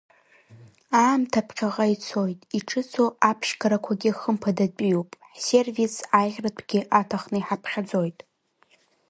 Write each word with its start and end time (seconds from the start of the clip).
Аамҭа 1.01 1.41
ԥхьаҟа 1.47 1.85
ицоит, 1.93 2.39
иҿыцу 2.57 3.09
аԥшьгарақәагьы 3.29 4.11
хымԥадатәиуп, 4.19 5.09
ҳсервис 5.35 5.95
аиӷьтәрагьы 6.19 6.79
аҭахны 6.99 7.37
иҳаԥхьаӡоит. 7.39 8.19